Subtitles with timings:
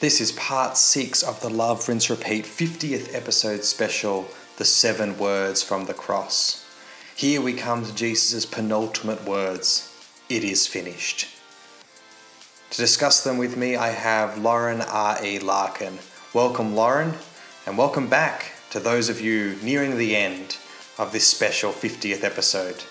[0.00, 5.62] This is part six of the Love, Rinse, Repeat 50th episode special, The Seven Words
[5.62, 6.64] from the Cross.
[7.14, 9.94] Here we come to Jesus' penultimate words
[10.30, 11.28] It is finished.
[12.70, 15.38] To discuss them with me, I have Lauren R.E.
[15.40, 15.98] Larkin.
[16.32, 17.12] Welcome, Lauren,
[17.66, 20.56] and welcome back to those of you nearing the end
[20.96, 22.84] of this special 50th episode.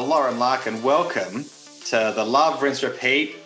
[0.00, 1.44] Well, Lauren Larkin, welcome
[1.88, 3.36] to the Love, Rinse, Repeat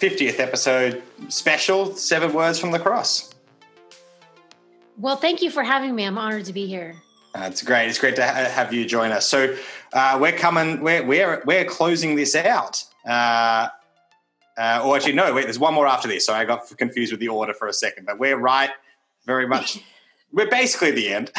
[0.00, 3.32] 50th episode special, Seven Words from the Cross.
[4.98, 6.02] Well, thank you for having me.
[6.02, 6.96] I'm honored to be here.
[7.32, 7.88] Uh, it's great.
[7.88, 9.28] It's great to ha- have you join us.
[9.28, 9.56] So
[9.92, 10.80] uh, we're coming.
[10.80, 12.82] We're we're we're closing this out.
[13.06, 13.68] Uh,
[14.58, 15.32] uh, or actually, no.
[15.32, 15.44] Wait.
[15.44, 16.26] There's one more after this.
[16.26, 18.06] So I got confused with the order for a second.
[18.06, 18.70] But we're right,
[19.26, 19.78] very much
[20.32, 21.28] we're basically the end.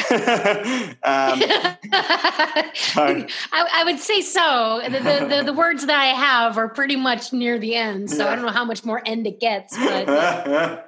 [1.02, 1.40] um,
[1.94, 4.82] I, I, would say so.
[4.84, 8.30] The, the, the, words that I have are pretty much near the end, so yeah.
[8.32, 9.76] I don't know how much more end it gets.
[9.76, 10.06] But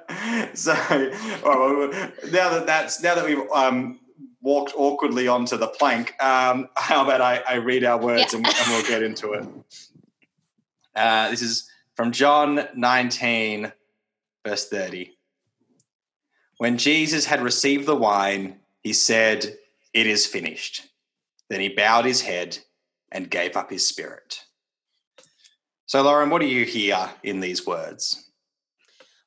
[0.53, 0.73] so
[1.43, 1.89] well,
[2.31, 3.99] now that that's now that we've um,
[4.41, 8.37] walked awkwardly onto the plank, um, how about I, I read our words yeah.
[8.37, 9.47] and, and, we'll get into it.
[10.95, 13.71] Uh, this is from John 19,
[14.45, 15.14] verse 30.
[16.57, 19.57] When Jesus had received the wine, he said,
[19.93, 20.87] It is finished.
[21.49, 22.57] Then he bowed his head
[23.11, 24.43] and gave up his spirit.
[25.85, 28.29] So, Lauren, what do you hear in these words?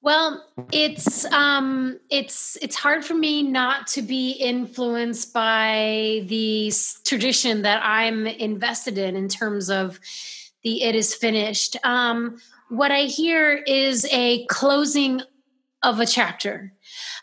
[0.00, 6.72] Well, it's um, it's it's hard for me not to be influenced by the
[7.04, 9.98] tradition that I'm invested in in terms of
[10.62, 15.20] the "it is finished." Um, what I hear is a closing
[15.82, 16.72] of a chapter.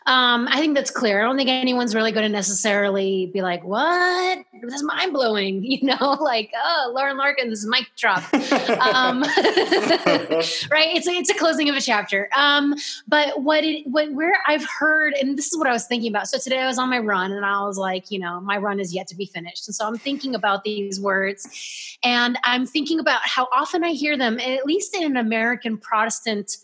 [0.06, 1.20] Um, I think that's clear.
[1.20, 4.38] I don't think anyone's really going to necessarily be like, "What?
[4.62, 10.94] This is mind blowing," you know, like, "Oh, Lauren Larkin's mic drop." um, right?
[10.94, 12.28] It's a, it's a closing of a chapter.
[12.36, 12.74] Um,
[13.08, 16.28] but what it what where I've heard, and this is what I was thinking about.
[16.28, 18.78] So today I was on my run, and I was like, you know, my run
[18.78, 23.00] is yet to be finished, and so I'm thinking about these words, and I'm thinking
[23.00, 26.56] about how often I hear them, at least in an American Protestant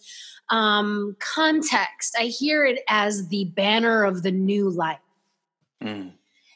[0.53, 4.99] um, context, I hear it as the banner of the new life.
[5.83, 6.13] Mm.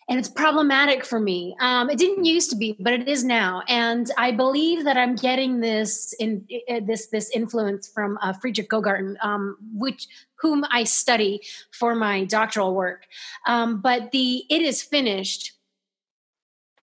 [0.08, 1.56] And it's problematic for me.
[1.58, 3.62] Um, it didn't used to be, but it is now.
[3.66, 8.70] And I believe that I'm getting this in uh, this this influence from uh, Friedrich
[8.70, 11.40] Gogarten, um, which whom I study
[11.72, 13.06] for my doctoral work.
[13.48, 15.55] Um, but the "it is finished"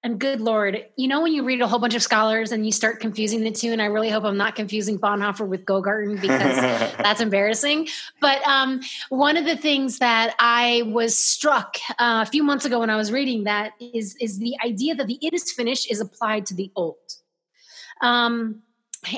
[0.05, 2.73] And good Lord, you know, when you read a whole bunch of scholars and you
[2.73, 6.57] start confusing the two, and I really hope I'm not confusing Bonhoeffer with Gogarten because
[6.97, 7.87] that's embarrassing.
[8.19, 12.81] But um, one of the things that I was struck uh, a few months ago
[12.81, 16.01] when I was reading that is, is the idea that the it is finished is
[16.01, 16.97] applied to the old.
[18.01, 18.61] Um,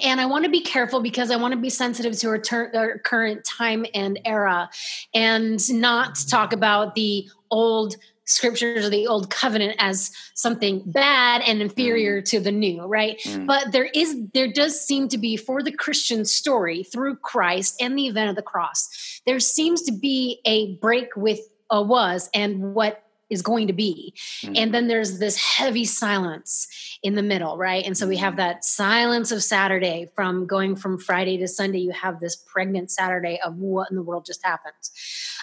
[0.04, 2.72] and I want to be careful because I want to be sensitive to our, ter-
[2.74, 4.70] our current time and era
[5.14, 11.62] and not talk about the old scriptures or the old covenant as something bad and
[11.62, 12.26] inferior mm.
[12.26, 13.46] to the new right mm.
[13.46, 17.96] but there is there does seem to be for the christian story through christ and
[17.96, 22.74] the event of the cross there seems to be a break with a was and
[22.74, 24.14] what is going to be.
[24.42, 24.54] Mm-hmm.
[24.56, 26.68] And then there's this heavy silence
[27.02, 27.86] in the middle, right?
[27.86, 31.80] And so we have that silence of Saturday from going from Friday to Sunday.
[31.80, 34.74] You have this pregnant Saturday of what in the world just happened.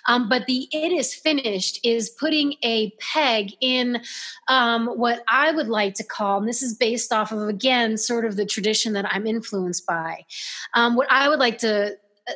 [0.06, 4.03] Um, but the it is finished is putting a peg in
[4.48, 8.25] um, what I would like to call, and this is based off of, again, sort
[8.25, 10.25] of the tradition that I'm influenced by,
[10.75, 11.97] um, what I would like to
[12.28, 12.32] uh,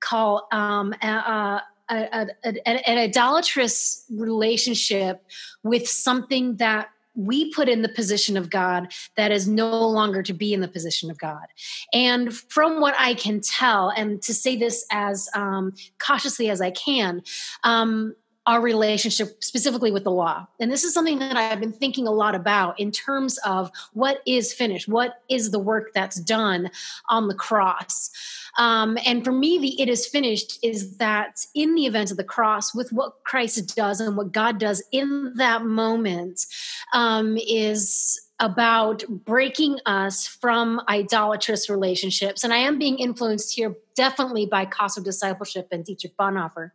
[0.00, 5.24] call um, uh, a, a, an idolatrous relationship
[5.62, 10.32] with something that we put in the position of God that is no longer to
[10.32, 11.46] be in the position of God.
[11.92, 16.70] And from what I can tell, and to say this as um, cautiously as I
[16.70, 17.22] can,
[17.64, 18.14] um,
[18.48, 20.46] our relationship specifically with the law.
[20.58, 24.22] And this is something that I've been thinking a lot about in terms of what
[24.26, 26.70] is finished, what is the work that's done
[27.10, 28.10] on the cross.
[28.56, 32.24] Um, and for me, the it is finished is that in the event of the
[32.24, 36.46] cross, with what Christ does and what God does in that moment,
[36.94, 42.44] um, is about breaking us from idolatrous relationships.
[42.44, 46.70] And I am being influenced here definitely by cost of discipleship and Dietrich Bonhoeffer.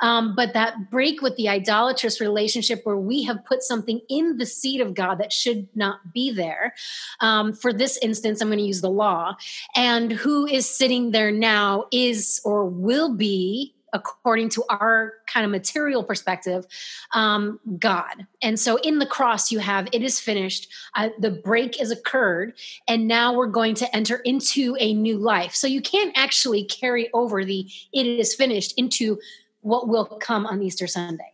[0.00, 4.46] Um, but that break with the idolatrous relationship where we have put something in the
[4.46, 6.74] seed of God that should not be there.
[7.18, 9.36] Um, for this instance, I'm going to use the law.
[9.74, 15.50] And who is sitting there now is or will be according to our kind of
[15.50, 16.66] material perspective,
[17.12, 18.26] um, God.
[18.42, 22.54] And so in the cross, you have it is finished, uh, the break has occurred,
[22.88, 25.54] and now we're going to enter into a new life.
[25.54, 29.18] So you can't actually carry over the it is finished into
[29.62, 31.32] what will come on Easter Sunday.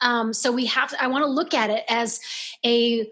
[0.00, 2.20] Um, so we have to, I want to look at it as
[2.64, 3.08] a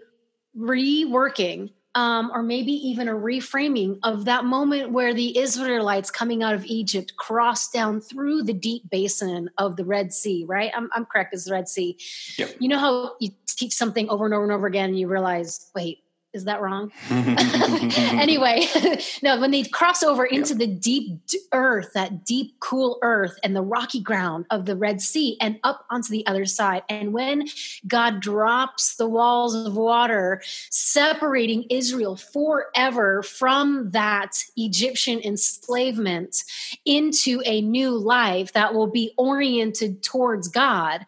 [0.57, 6.53] reworking um, or maybe even a reframing of that moment where the Israelites coming out
[6.53, 10.71] of Egypt crossed down through the deep basin of the Red Sea, right?
[10.75, 11.97] I'm, I'm correct, it's the Red Sea.
[12.37, 12.55] Yep.
[12.59, 15.69] You know how you teach something over and over and over again and you realize,
[15.75, 15.99] wait,
[16.33, 16.91] is that wrong?
[17.09, 18.65] anyway,
[19.23, 21.19] no, when they cross over into the deep
[21.51, 25.85] earth, that deep, cool earth and the rocky ground of the Red Sea and up
[25.89, 26.83] onto the other side.
[26.87, 27.47] And when
[27.85, 36.43] God drops the walls of water, separating Israel forever from that Egyptian enslavement
[36.85, 41.05] into a new life that will be oriented towards God,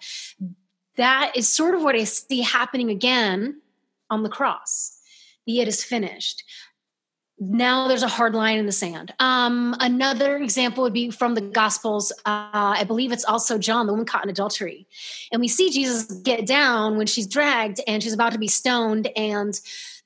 [0.97, 3.61] that is sort of what I see happening again
[4.09, 4.99] on the cross
[5.45, 6.43] the it is finished
[7.39, 9.13] now there's a hard line in the sand.
[9.19, 12.11] Um, another example would be from the Gospels.
[12.25, 14.87] Uh, I believe it's also John, the woman caught in adultery.
[15.31, 19.09] And we see Jesus get down when she's dragged and she's about to be stoned.
[19.15, 19.59] And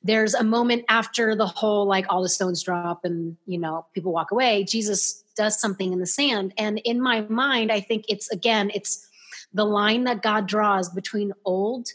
[0.03, 4.13] there's a moment after the whole, like, all the stones drop and, you know, people
[4.13, 4.63] walk away.
[4.63, 6.53] Jesus does something in the sand.
[6.57, 9.07] And in my mind, I think it's, again, it's
[9.53, 11.89] the line that God draws between old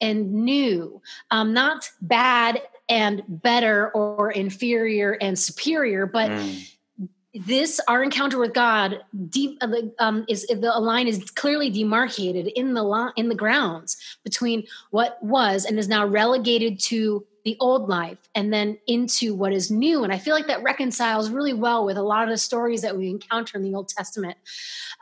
[0.00, 1.00] and new,
[1.30, 6.70] um, not bad and better or inferior and superior, but mm.
[7.34, 9.68] this our encounter with God deep uh,
[9.98, 15.22] um, is the line is clearly demarcated in the line in the grounds between what
[15.22, 20.04] was and is now relegated to the old life and then into what is new.
[20.04, 22.96] And I feel like that reconciles really well with a lot of the stories that
[22.96, 24.36] we encounter in the Old Testament.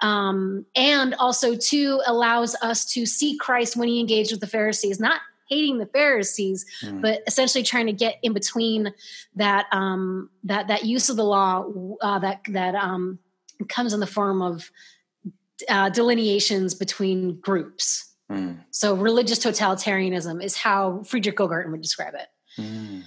[0.03, 4.99] Um, and also, too, allows us to see Christ when he engaged with the Pharisees,
[4.99, 7.03] not hating the Pharisees, mm.
[7.03, 8.95] but essentially trying to get in between
[9.35, 11.67] that um, that that use of the law
[12.01, 13.19] uh, that that um,
[13.69, 14.71] comes in the form of
[15.69, 18.15] uh, delineations between groups.
[18.31, 18.59] Mm.
[18.71, 22.29] So religious totalitarianism is how Friedrich Gogarten would describe it.
[22.57, 23.03] Mm.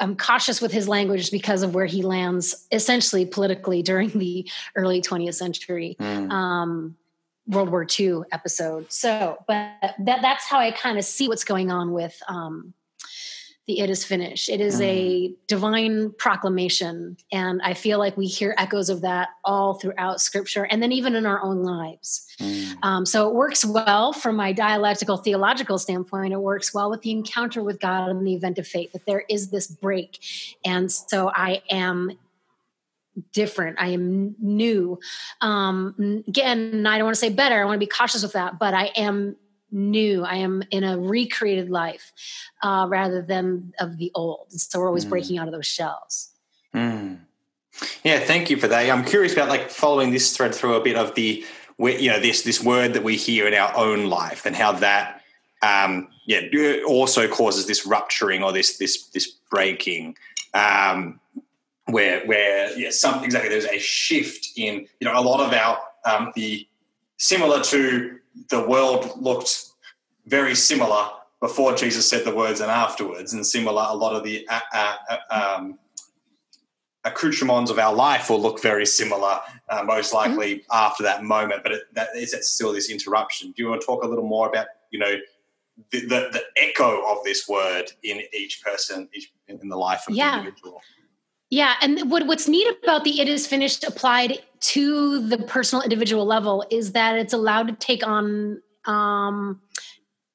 [0.00, 5.00] I'm cautious with his language because of where he lands essentially politically during the early
[5.00, 5.96] 20th century.
[6.00, 6.30] Mm.
[6.30, 6.96] Um,
[7.46, 8.90] World War II episode.
[8.92, 12.72] So, but that that's how I kind of see what's going on with um,
[13.66, 14.48] the It Is Finished.
[14.48, 14.84] It is mm.
[14.84, 20.64] a divine proclamation, and I feel like we hear echoes of that all throughout Scripture,
[20.64, 22.26] and then even in our own lives.
[22.40, 22.76] Mm.
[22.82, 26.32] Um, so it works well from my dialectical theological standpoint.
[26.32, 29.24] It works well with the encounter with God in the event of faith that there
[29.28, 30.18] is this break,
[30.64, 32.12] and so I am
[33.32, 33.78] different.
[33.80, 34.98] I am new.
[35.40, 37.60] Um, again, I don't want to say better.
[37.60, 39.36] I want to be cautious with that, but I am
[39.70, 40.24] new.
[40.24, 42.12] I am in a recreated life
[42.62, 44.52] uh, rather than of the old.
[44.52, 45.10] So we're always mm.
[45.10, 46.30] breaking out of those shells.
[46.74, 47.18] Mm.
[48.04, 48.88] Yeah, thank you for that.
[48.88, 51.44] I'm curious about like following this thread through a bit of the,
[51.78, 55.22] you know, this this word that we hear in our own life and how that,
[55.62, 56.40] um, yeah,
[56.86, 60.16] also causes this rupturing or this this this breaking.
[60.54, 61.20] Um,
[61.86, 65.78] where where yeah some exactly there's a shift in you know a lot of our
[66.04, 66.66] um, the
[67.16, 68.18] similar to
[68.50, 69.66] the world looked
[70.26, 71.08] very similar
[71.40, 74.96] before Jesus said the words and afterwards, and similar a lot of the uh, uh,
[75.10, 75.78] uh um,
[77.04, 79.38] accoutrements of our life will look very similar,
[79.68, 80.30] uh, most mm-hmm.
[80.30, 80.72] likely mm-hmm.
[80.72, 81.62] after that moment.
[81.62, 83.52] But it, that is still this interruption.
[83.52, 85.16] Do you want to talk a little more about you know
[85.90, 90.14] the, the, the echo of this word in each person, each, in the life of
[90.14, 90.30] yeah.
[90.30, 90.80] the individual?
[91.50, 96.24] Yeah, and what, what's neat about the "it is finished" applied to the personal individual
[96.24, 99.60] level is that it's allowed to take on um,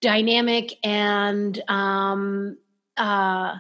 [0.02, 2.58] dynamic and um,
[2.96, 3.58] uh,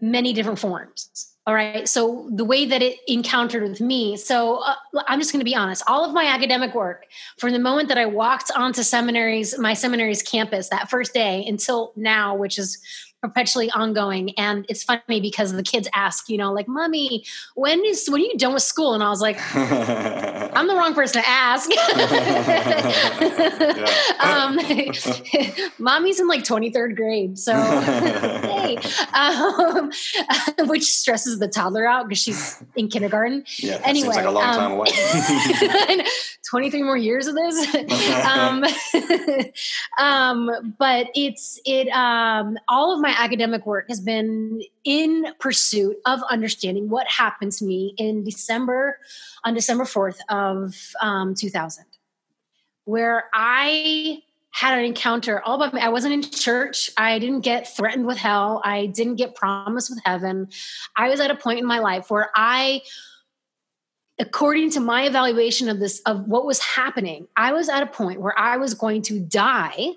[0.00, 1.32] many different forms.
[1.46, 1.88] All right.
[1.88, 4.74] So the way that it encountered with me, so uh,
[5.06, 5.84] I'm just going to be honest.
[5.86, 7.06] All of my academic work,
[7.38, 11.92] from the moment that I walked onto seminaries, my seminary's campus that first day until
[11.94, 12.82] now, which is
[13.22, 14.32] perpetually ongoing.
[14.38, 18.24] And it's funny because the kids ask, you know, like, "Mommy, when is when are
[18.24, 21.70] you done with school?" And I was like, "I'm the wrong person to ask."
[24.20, 24.58] um,
[25.78, 28.78] mommy's in like 23rd grade, so hey,
[29.14, 29.90] um,
[30.68, 33.44] which stresses the toddler out because she's in kindergarten.
[33.58, 34.88] Yeah, anyway, seems like a long um, time away.
[36.48, 37.74] 23 more years of this.
[38.24, 38.64] um,
[39.98, 45.96] um, but it's it um, all of my my academic work has been in pursuit
[46.06, 48.98] of understanding what happened to me in December,
[49.44, 51.84] on December 4th of um, 2000,
[52.84, 55.80] where I had an encounter all about me.
[55.80, 56.90] I wasn't in church.
[56.96, 58.60] I didn't get threatened with hell.
[58.64, 60.48] I didn't get promised with heaven.
[60.96, 62.82] I was at a point in my life where I
[64.18, 68.18] according to my evaluation of this of what was happening i was at a point
[68.18, 69.90] where i was going to die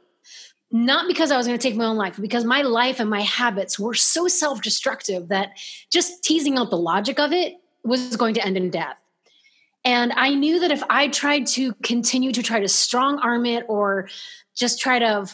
[0.71, 3.21] not because i was going to take my own life because my life and my
[3.21, 5.57] habits were so self-destructive that
[5.91, 8.97] just teasing out the logic of it was going to end in death.
[9.85, 13.65] And i knew that if i tried to continue to try to strong arm it
[13.67, 14.09] or
[14.55, 15.27] just try to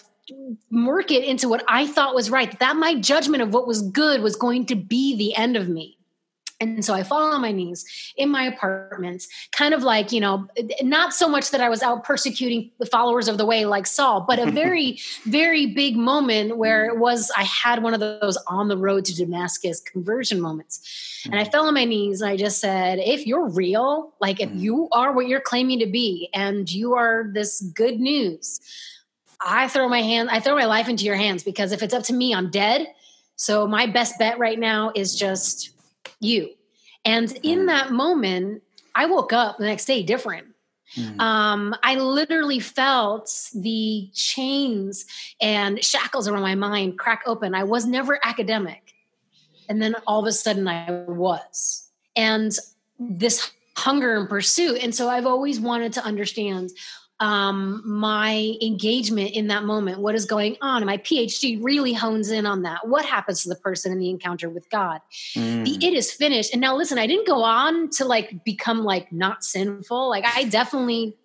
[0.72, 4.22] work it into what i thought was right that my judgment of what was good
[4.22, 5.98] was going to be the end of me
[6.62, 7.85] and so I fall on my knees
[8.15, 10.47] in my apartment, kind of like, you know,
[10.81, 14.21] not so much that I was out persecuting the followers of the way like Saul,
[14.21, 18.69] but a very, very big moment where it was, I had one of those on
[18.69, 21.24] the road to Damascus conversion moments.
[21.25, 21.51] And I mm.
[21.51, 24.59] fell on my knees and I just said, if you're real, like if mm.
[24.59, 28.62] you are what you're claiming to be and you are this good news,
[29.41, 32.03] I throw my hand, I throw my life into your hands because if it's up
[32.03, 32.88] to me, I'm dead.
[33.35, 35.75] So my best bet right now is just
[36.19, 36.50] you.
[37.03, 37.67] And in mm.
[37.67, 40.47] that moment, I woke up the next day different.
[40.95, 41.19] Mm.
[41.19, 45.05] Um, I literally felt the chains
[45.41, 47.55] and shackles around my mind crack open.
[47.55, 48.93] I was never academic.
[49.67, 51.89] And then all of a sudden I was.
[52.15, 52.51] And
[53.00, 54.81] this hunger and pursuit.
[54.81, 56.71] And so I've always wanted to understand
[57.19, 60.77] um, my engagement in that moment, what is going on.
[60.77, 62.88] And my PhD really hones in on that.
[62.88, 65.00] What happens to the person in the encounter with God?
[65.36, 65.63] Mm.
[65.65, 66.51] The it is finished.
[66.51, 70.10] And now listen, I didn't go on to like become like not sinful.
[70.10, 71.15] Like I definitely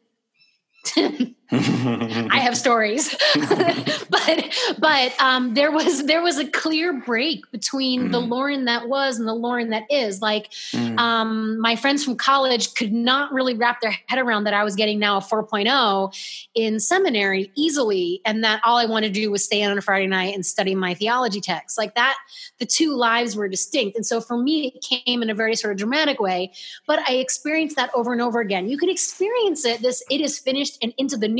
[1.52, 3.14] I have stories,
[4.08, 8.12] but but um, there was there was a clear break between mm.
[8.12, 10.22] the Lauren that was and the Lauren that is.
[10.22, 10.98] Like mm.
[10.98, 14.76] um, my friends from college could not really wrap their head around that I was
[14.76, 19.44] getting now a 4.0 in seminary easily, and that all I wanted to do was
[19.44, 21.76] stay in on a Friday night and study my theology text.
[21.76, 22.16] Like that,
[22.58, 25.72] the two lives were distinct, and so for me, it came in a very sort
[25.72, 26.52] of dramatic way.
[26.86, 28.68] But I experienced that over and over again.
[28.68, 29.82] You can experience it.
[29.82, 31.39] This it is finished and into the new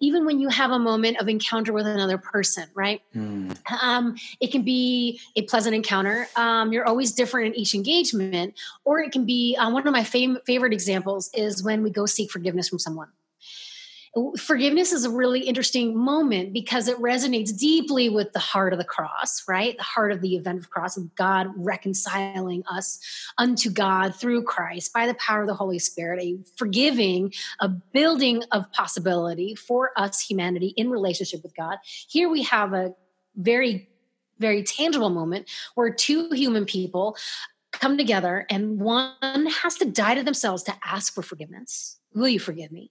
[0.00, 3.02] even when you have a moment of encounter with another person right?
[3.14, 3.56] Mm.
[3.82, 6.28] um, it can be a pleasant encounter.
[6.36, 10.04] Um, you're always different in each engagement or it can be uh, one of my
[10.04, 13.08] fam- favorite examples is when we go seek forgiveness from someone
[14.36, 18.84] forgiveness is a really interesting moment because it resonates deeply with the heart of the
[18.84, 19.76] cross, right?
[19.76, 22.98] The heart of the event of cross of God reconciling us
[23.38, 28.42] unto God through Christ by the power of the Holy Spirit, a forgiving, a building
[28.50, 31.78] of possibility for us humanity in relationship with God.
[32.08, 32.94] Here we have a
[33.36, 33.86] very
[34.40, 37.14] very tangible moment where two human people
[37.72, 41.98] come together and one has to die to themselves to ask for forgiveness.
[42.14, 42.90] Will you forgive me?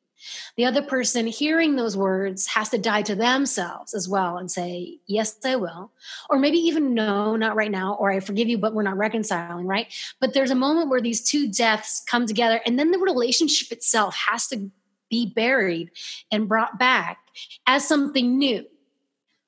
[0.58, 5.00] The other person hearing those words has to die to themselves as well and say,
[5.08, 5.92] Yes, I will.
[6.30, 9.68] Or maybe even, No, not right now, or I forgive you, but we're not reconciling,
[9.68, 9.88] right?
[10.20, 14.16] But there's a moment where these two deaths come together, and then the relationship itself
[14.16, 14.70] has to
[15.10, 15.92] be buried
[16.32, 17.18] and brought back
[17.66, 18.66] as something new.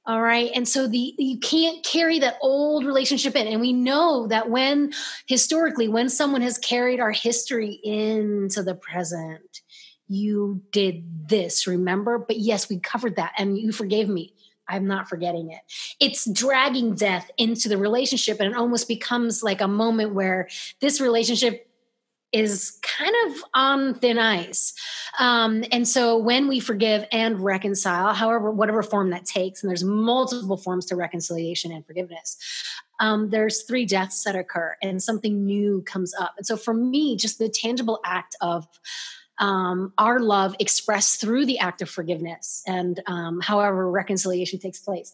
[0.07, 0.49] All right.
[0.55, 3.47] And so the you can't carry that old relationship in.
[3.47, 4.93] And we know that when
[5.27, 9.61] historically, when someone has carried our history into the present,
[10.11, 12.17] you did this, remember?
[12.17, 14.33] But yes, we covered that and you forgave me.
[14.67, 15.59] I'm not forgetting it.
[15.99, 20.47] It's dragging death into the relationship and it almost becomes like a moment where
[20.79, 21.67] this relationship
[22.31, 24.73] is kind of on thin ice.
[25.19, 29.83] Um, and so when we forgive and reconcile, however, whatever form that takes, and there's
[29.83, 32.37] multiple forms to reconciliation and forgiveness,
[33.01, 36.35] um, there's three deaths that occur and something new comes up.
[36.37, 38.67] And so for me, just the tangible act of
[39.41, 45.13] um, our love expressed through the act of forgiveness and um, however reconciliation takes place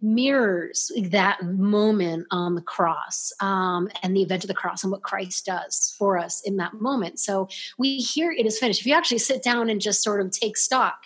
[0.00, 5.02] mirrors that moment on the cross um, and the event of the cross and what
[5.02, 7.18] Christ does for us in that moment.
[7.18, 8.80] So we hear it is finished.
[8.80, 11.04] If you actually sit down and just sort of take stock,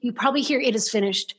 [0.00, 1.34] you probably hear it is finished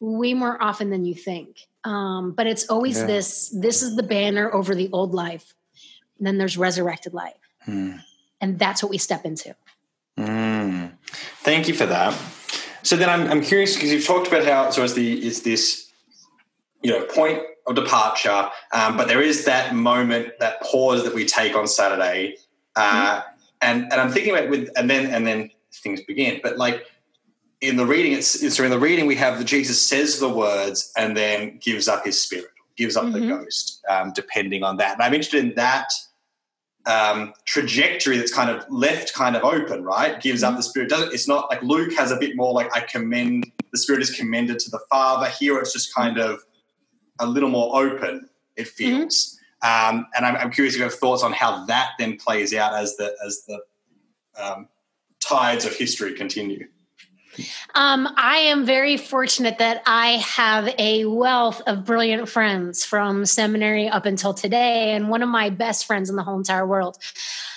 [0.00, 1.66] way more often than you think.
[1.84, 3.06] Um, but it's always yeah.
[3.06, 5.54] this this is the banner over the old life.
[6.18, 7.34] And then there's resurrected life.
[7.64, 7.96] Hmm.
[8.40, 9.54] And that's what we step into.
[10.18, 10.92] Mm.
[11.42, 12.18] Thank you for that.
[12.82, 15.90] So then I'm, I'm curious because you've talked about how so it's the is this
[16.82, 21.24] you know point of departure, um, but there is that moment, that pause that we
[21.24, 22.36] take on Saturday,
[22.74, 23.28] uh, mm-hmm.
[23.62, 26.40] and and I'm thinking about with and then and then things begin.
[26.42, 26.86] But like
[27.60, 30.28] in the reading, it's, it's so in the reading we have that Jesus says the
[30.28, 33.20] words and then gives up his spirit gives up mm-hmm.
[33.20, 34.94] the ghost, um, depending on that.
[34.94, 35.92] And I'm interested in that
[36.86, 40.20] um, trajectory that's kind of left kind of open, right?
[40.20, 40.52] Gives mm-hmm.
[40.52, 40.88] up the spirit.
[40.88, 44.10] Doesn't it's not like Luke has a bit more like I commend the spirit is
[44.10, 45.28] commended to the Father.
[45.28, 46.40] Here it's just kind of
[47.18, 48.28] a little more open.
[48.56, 49.96] It feels, mm-hmm.
[49.96, 52.74] um, and I'm, I'm, curious if you have thoughts on how that then plays out
[52.74, 53.60] as the as the
[54.40, 54.68] um,
[55.20, 56.68] tides of history continue.
[57.74, 63.88] Um, I am very fortunate that I have a wealth of brilliant friends from seminary
[63.88, 66.98] up until today, and one of my best friends in the whole entire world.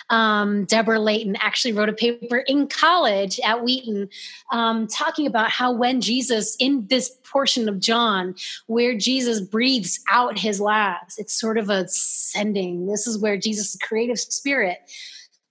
[0.10, 4.10] Um, Deborah Layton actually wrote a paper in college at Wheaton
[4.52, 8.36] um, talking about how when Jesus, in this portion of John,
[8.68, 12.86] where Jesus breathes out his last, it's sort of a sending.
[12.86, 14.80] This is where Jesus' creative spirit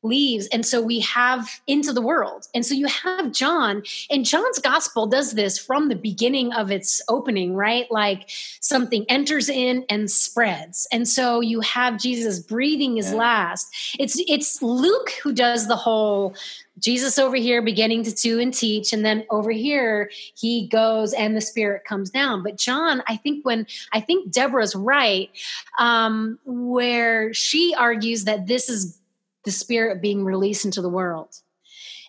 [0.05, 2.47] leaves and so we have into the world.
[2.55, 7.03] And so you have john and john's gospel does this from the beginning of its
[7.09, 7.91] opening right?
[7.91, 8.31] Like
[8.61, 10.87] something enters in and spreads.
[10.93, 13.19] And so you have jesus breathing his yeah.
[13.19, 13.75] last.
[13.99, 16.35] It's it's luke who does the whole
[16.79, 21.37] jesus over here beginning to do and teach and then over here he goes and
[21.37, 22.43] the spirit comes down.
[22.43, 25.31] But john i think when i think deborah's right
[25.79, 28.99] um, where she argues that this is
[29.45, 31.35] the spirit being released into the world.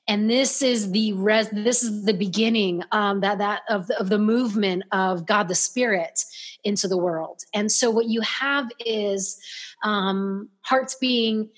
[0.08, 4.10] And this is the res this is the beginning um, that that of the, of
[4.10, 6.24] the movement of god the spirit
[6.64, 7.42] into the world.
[7.54, 9.40] And so what you have is
[9.84, 11.50] um, hearts being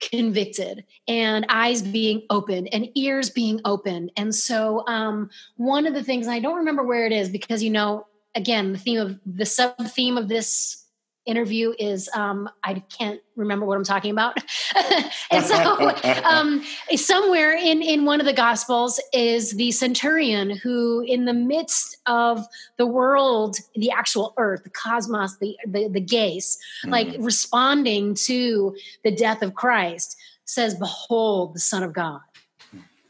[0.00, 6.02] convicted and eyes being opened and ears being opened and so um, one of the
[6.02, 9.46] things i don't remember where it is because you know again the theme of the
[9.46, 10.83] sub theme of this
[11.26, 14.38] interview is um, I can't remember what I'm talking about.
[15.30, 15.92] and so
[16.24, 16.64] um,
[16.96, 22.44] somewhere in in one of the gospels is the centurion who in the midst of
[22.76, 26.90] the world, the actual earth, the cosmos, the the, the gaze, mm.
[26.90, 32.20] like responding to the death of Christ, says, Behold the Son of God.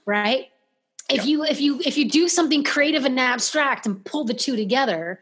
[0.07, 0.49] Right?
[1.11, 1.27] If yep.
[1.27, 5.21] you if you if you do something creative and abstract and pull the two together,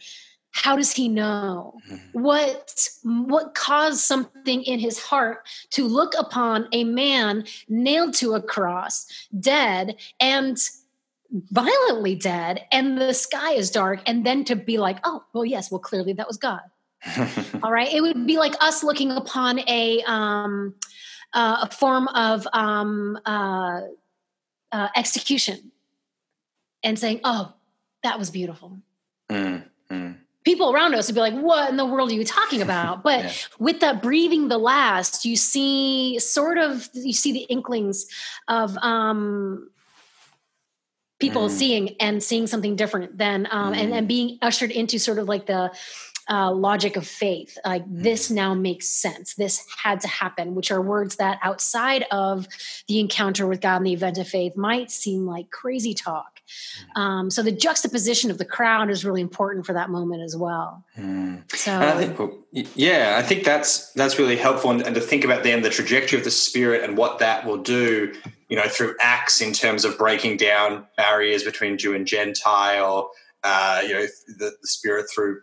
[0.53, 1.81] how does he know?
[1.91, 2.21] Mm-hmm.
[2.23, 8.43] what what caused something in his heart to look upon a man nailed to a
[8.43, 9.07] cross
[9.41, 10.59] dead and
[11.51, 15.71] violently dead and the sky is dark and then to be like oh well yes
[15.71, 16.61] well clearly that was god.
[17.65, 17.93] All right?
[17.93, 20.75] It would be like us looking upon a um
[21.33, 23.81] uh, a form of um uh,
[24.71, 25.73] uh execution
[26.85, 27.55] and saying oh
[28.03, 28.79] that was beautiful.
[29.31, 32.63] Mm, mm people around us would be like, what in the world are you talking
[32.69, 33.03] about?
[33.03, 33.33] But yeah.
[33.59, 38.07] with that breathing the last, you see sort of, you see the inklings
[38.49, 39.69] of, um,
[41.23, 41.51] people mm.
[41.51, 43.77] seeing and seeing something different than um, mm.
[43.77, 45.71] and, and being ushered into sort of like the
[46.29, 47.57] uh, logic of faith.
[47.65, 48.03] Like mm.
[48.03, 49.35] this now makes sense.
[49.35, 52.47] This had to happen, which are words that outside of
[52.89, 56.32] the encounter with God and the event of faith might seem like crazy talk.
[56.97, 57.01] Mm.
[57.01, 60.85] Um, so the juxtaposition of the crowd is really important for that moment as well.
[60.99, 61.51] Mm.
[61.55, 62.33] So, I think,
[62.75, 66.19] yeah, I think that's that's really helpful, and, and to think about then the trajectory
[66.19, 68.15] of the spirit and what that will do.
[68.49, 73.11] You know, through acts in terms of breaking down barriers between Jew and Gentile.
[73.43, 74.07] Uh, you know,
[74.39, 75.41] the, the spirit through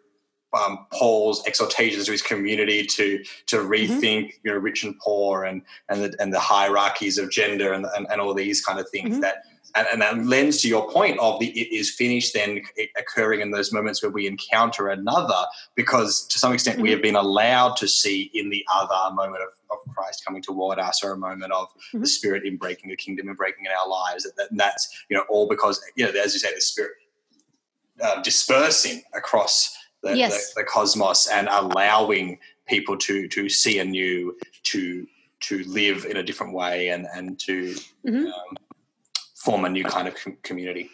[0.54, 3.72] um, Paul's exhortations to his community to to mm-hmm.
[3.72, 4.48] rethink, mm-hmm.
[4.48, 8.08] you know, rich and poor, and and the and the hierarchies of gender, and and,
[8.10, 9.22] and all these kind of things mm-hmm.
[9.22, 9.44] that.
[9.80, 12.62] And, and that lends to your point of the it is finished then
[12.98, 16.84] occurring in those moments where we encounter another because to some extent mm-hmm.
[16.84, 20.42] we have been allowed to see in the other a moment of, of Christ coming
[20.42, 22.06] toward us or a moment of the mm-hmm.
[22.06, 24.24] Spirit in breaking the kingdom and breaking in our lives.
[24.24, 26.92] That, that, that's you know all because you know as you say the Spirit
[28.04, 30.54] uh, dispersing across the, yes.
[30.54, 35.08] the, the cosmos and allowing people to to see anew, to
[35.42, 38.26] to live in a different way, and and to mm-hmm.
[38.26, 38.58] um,
[39.40, 40.90] form a new kind of com- community.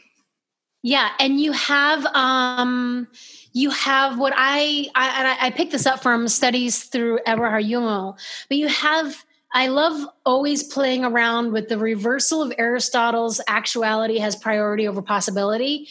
[0.83, 3.07] Yeah, and you have um,
[3.53, 8.57] you have what I I, I picked this up from studies through Eberhard Jungel, but
[8.57, 14.87] you have I love always playing around with the reversal of Aristotle's actuality has priority
[14.87, 15.87] over possibility.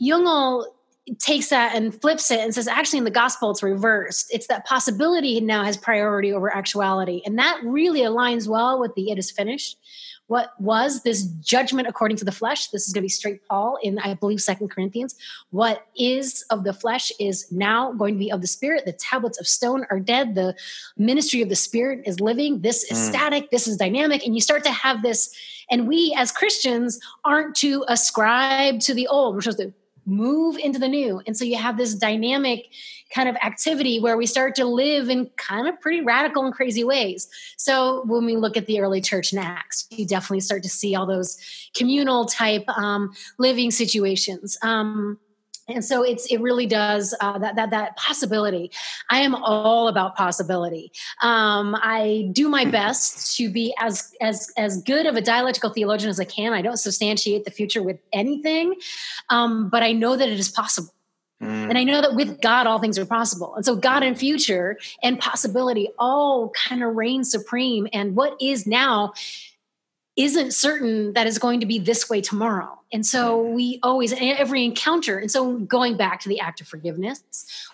[0.00, 0.64] Jungel
[1.18, 4.64] takes that and flips it and says actually in the gospel it's reversed it's that
[4.64, 9.30] possibility now has priority over actuality and that really aligns well with the it is
[9.30, 9.76] finished
[10.30, 12.68] what was this judgment according to the flesh?
[12.68, 15.16] This is going to be straight paul in i believe second corinthians.
[15.50, 18.84] What is of the flesh is now going to be of the spirit.
[18.84, 20.36] The tablets of stone are dead.
[20.36, 20.54] The
[20.96, 22.60] ministry of the spirit is living.
[22.60, 23.08] This is mm.
[23.10, 23.50] static.
[23.50, 24.24] This is dynamic.
[24.24, 25.34] And you start to have this.
[25.68, 29.34] And we as christians aren't to ascribe to the old.
[29.34, 29.72] We're supposed to
[30.06, 31.20] move into the new.
[31.26, 32.66] And so you have this dynamic
[33.14, 36.84] kind of activity where we start to live in kind of pretty radical and crazy
[36.84, 37.28] ways.
[37.56, 40.94] So when we look at the early church in Acts, you definitely start to see
[40.94, 41.36] all those
[41.76, 44.56] communal type um, living situations.
[44.62, 45.18] Um,
[45.70, 48.70] and so it's it really does uh, that that that possibility
[49.10, 54.82] i am all about possibility um, i do my best to be as as as
[54.82, 58.74] good of a dialectical theologian as i can i don't substantiate the future with anything
[59.30, 60.94] um, but i know that it is possible
[61.42, 63.54] and I know that with God, all things are possible.
[63.56, 67.88] And so, God and future and possibility all kind of reign supreme.
[67.94, 69.14] And what is now
[70.16, 72.78] isn't certain that is going to be this way tomorrow.
[72.92, 77.22] And so we always, every encounter, and so going back to the act of forgiveness,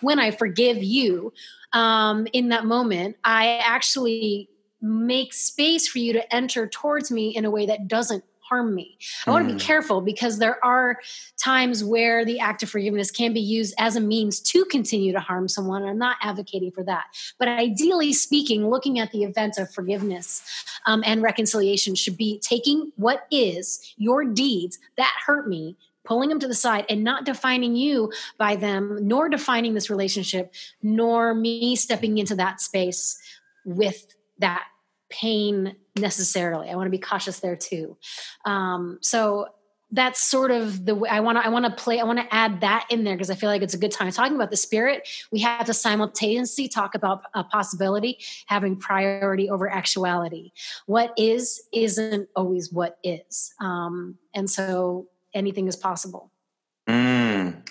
[0.01, 1.33] when I forgive you
[1.73, 4.49] um, in that moment, I actually
[4.81, 8.97] make space for you to enter towards me in a way that doesn't harm me.
[9.25, 9.63] I want to be mm.
[9.63, 10.99] careful because there are
[11.41, 15.19] times where the act of forgiveness can be used as a means to continue to
[15.19, 15.83] harm someone.
[15.83, 17.05] I'm not advocating for that.
[17.39, 20.43] But ideally speaking, looking at the event of forgiveness
[20.85, 26.39] um, and reconciliation should be taking what is your deeds that hurt me pulling them
[26.39, 31.75] to the side and not defining you by them, nor defining this relationship, nor me
[31.75, 33.19] stepping into that space
[33.65, 34.63] with that
[35.09, 36.69] pain necessarily.
[36.69, 37.97] I want to be cautious there too.
[38.45, 39.47] Um, so
[39.91, 42.33] that's sort of the way I want to I want to play I want to
[42.33, 44.57] add that in there because I feel like it's a good time talking about the
[44.57, 50.51] spirit we have to simultaneously talk about a possibility having priority over actuality
[50.87, 56.31] what is isn't always what is um, and so anything is possible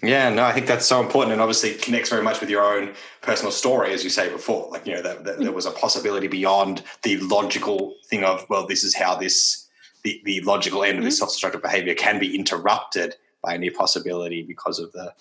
[0.03, 2.63] yeah, no, I think that's so important, and obviously it connects very much with your
[2.63, 4.69] own personal story, as you say before.
[4.71, 8.67] Like you know, that, that there was a possibility beyond the logical thing of well,
[8.67, 9.67] this is how this
[10.03, 10.99] the, the logical end mm-hmm.
[10.99, 11.21] of this mm-hmm.
[11.21, 15.13] self-destructive behavior can be interrupted by a new possibility because of the,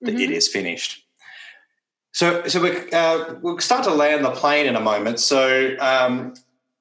[0.00, 0.20] the mm-hmm.
[0.20, 1.06] it is finished.
[2.12, 5.18] So, so we, uh, we'll start to land the plane in a moment.
[5.18, 6.34] So, um,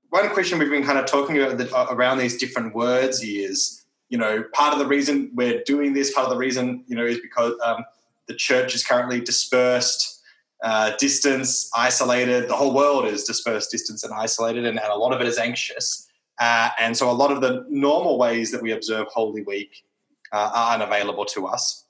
[0.10, 3.83] one question we've been kind of talking about the, uh, around these different words is
[4.10, 7.06] you know, part of the reason we're doing this, part of the reason, you know,
[7.06, 7.84] is because um,
[8.28, 10.22] the church is currently dispersed,
[10.64, 12.48] uh, distance, isolated.
[12.48, 15.38] The whole world is dispersed, distance, and isolated, and, and a lot of it is
[15.38, 16.08] anxious.
[16.40, 19.84] Uh, and so a lot of the normal ways that we observe Holy Week
[20.32, 21.86] uh, are unavailable to us.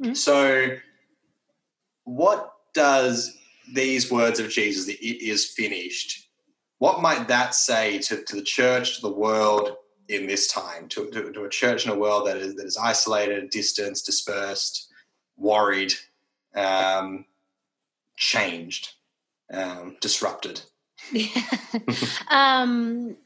[0.00, 0.14] Mm-hmm.
[0.14, 0.76] So,
[2.04, 3.36] what does
[3.72, 6.28] these words of Jesus, the it is finished,
[6.78, 9.76] what might that say to, to the church, to the world,
[10.08, 12.76] in this time to, to, to, a church in a world that is, that is
[12.76, 14.88] isolated, distanced, dispersed,
[15.36, 15.92] worried,
[16.54, 17.24] um,
[18.16, 18.94] changed,
[19.52, 20.60] um, disrupted.
[22.30, 23.16] um,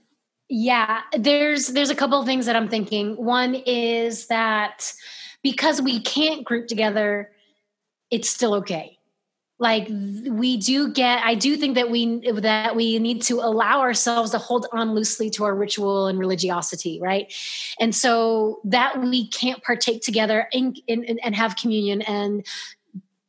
[0.48, 3.16] yeah, there's there's a couple of things that I'm thinking.
[3.16, 4.92] One is that
[5.42, 7.32] because we can't group together,
[8.10, 8.95] it's still okay
[9.59, 14.31] like we do get i do think that we that we need to allow ourselves
[14.31, 17.33] to hold on loosely to our ritual and religiosity right?
[17.81, 22.45] And so that we can't partake together in, in, in, and have communion and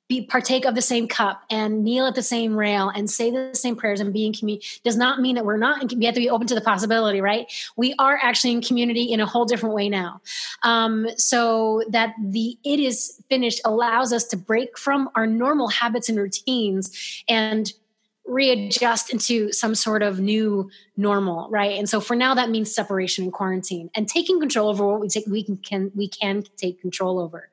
[0.07, 3.53] be partake of the same cup and kneel at the same rail and say the
[3.53, 6.21] same prayers and be in community does not mean that we're not we have to
[6.21, 7.51] be open to the possibility right?
[7.75, 10.21] We are actually in community in a whole different way now.
[10.63, 16.09] Um, so that the it is finished allows us to break from our normal habits
[16.09, 17.71] and routines and
[18.27, 23.23] readjust into some sort of new normal right and so for now that means separation
[23.23, 26.81] and quarantine and taking control over what we take we can, can we can take
[26.81, 27.49] control over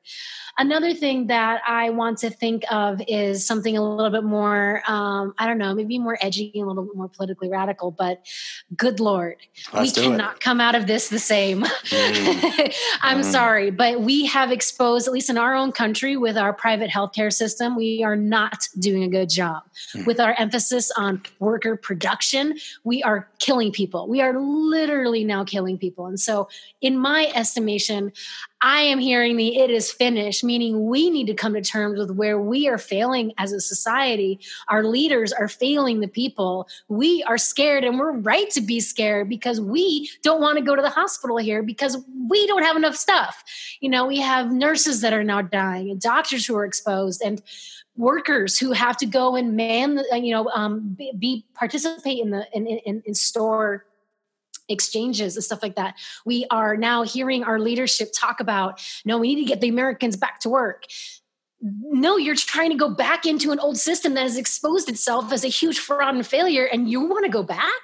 [0.57, 5.33] Another thing that I want to think of is something a little bit more, um,
[5.37, 8.25] I don't know, maybe more edgy, a little bit more politically radical, but
[8.73, 9.35] good Lord,
[9.73, 10.39] Let's we cannot it.
[10.39, 11.65] come out of this the same.
[11.85, 12.73] Mm.
[13.01, 13.31] I'm mm.
[13.31, 17.31] sorry, but we have exposed, at least in our own country, with our private healthcare
[17.31, 19.63] system, we are not doing a good job.
[19.95, 20.05] Mm.
[20.05, 20.64] With our emphasis
[20.97, 24.07] on worker production, we are killing people.
[24.07, 26.07] We are literally now killing people.
[26.07, 26.49] And so,
[26.81, 28.11] in my estimation,
[28.61, 32.11] I am hearing the it is finished, meaning we need to come to terms with
[32.11, 34.39] where we are failing as a society.
[34.69, 36.67] Our leaders are failing the people.
[36.87, 40.75] We are scared, and we're right to be scared because we don't want to go
[40.75, 41.97] to the hospital here because
[42.27, 43.43] we don't have enough stuff.
[43.81, 47.41] You know, we have nurses that are now dying and doctors who are exposed and
[47.97, 52.47] workers who have to go and man, you know, um, be, be participate in the
[52.53, 53.85] in, in, in store
[54.67, 55.95] exchanges and stuff like that.
[56.25, 60.17] We are now hearing our leadership talk about no, we need to get the Americans
[60.17, 60.85] back to work.
[61.61, 65.43] No, you're trying to go back into an old system that has exposed itself as
[65.43, 67.81] a huge fraud and failure, and you want to go back?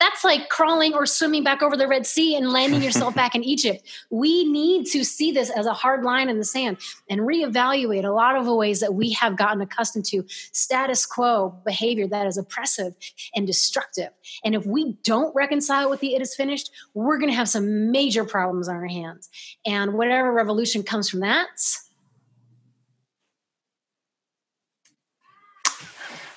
[0.00, 3.44] That's like crawling or swimming back over the Red Sea and landing yourself back in
[3.44, 3.86] Egypt.
[4.10, 6.78] We need to see this as a hard line in the sand
[7.08, 11.54] and reevaluate a lot of the ways that we have gotten accustomed to status quo
[11.64, 12.94] behavior that is oppressive
[13.34, 14.10] and destructive.
[14.44, 17.90] And if we don't reconcile with the it is finished, we're going to have some
[17.90, 19.30] major problems on our hands.
[19.64, 21.46] And whatever revolution comes from that,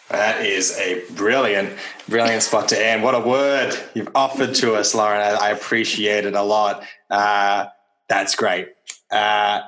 [0.09, 3.03] That is a brilliant, brilliant spot to end.
[3.03, 5.19] What a word you've offered to us, Lauren.
[5.19, 6.83] I, appreciate it a lot.
[7.09, 7.65] Uh,
[8.07, 8.69] that's great.
[9.11, 9.61] Uh,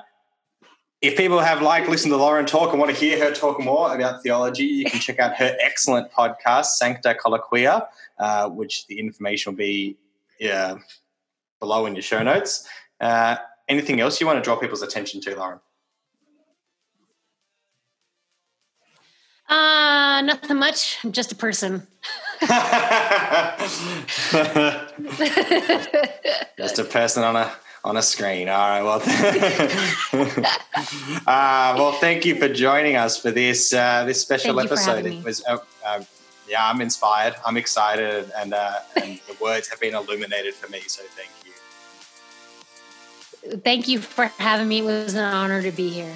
[1.02, 3.94] if people have liked listening to Lauren talk and want to hear her talk more
[3.94, 7.86] about theology, you can check out her excellent podcast, Sancta Colloquia,
[8.18, 9.96] uh, which the information will be
[11.58, 12.66] below in your show notes.
[12.98, 13.36] Uh,
[13.68, 15.60] anything else you want to draw people's attention to, Lauren?
[19.50, 20.98] Uh, nothing much.
[21.02, 21.88] I'm just a person.
[26.56, 27.50] just a person on a
[27.82, 28.48] on a screen.
[28.48, 28.82] All right.
[28.82, 29.02] Well,
[31.26, 35.06] uh, well, thank you for joining us for this uh, this special thank episode.
[35.06, 36.04] It was, uh, uh,
[36.48, 37.34] yeah, I'm inspired.
[37.44, 40.82] I'm excited, and, uh, and the words have been illuminated for me.
[40.86, 41.50] So thank you.
[43.58, 44.78] Thank you for having me.
[44.78, 46.14] It was an honor to be here.